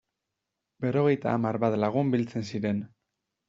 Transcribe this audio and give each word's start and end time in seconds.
Berrogeita 0.85 1.35
hamar 1.35 1.61
bat 1.67 1.79
lagun 1.85 2.13
biltzen 2.17 2.51
ziren. 2.53 2.85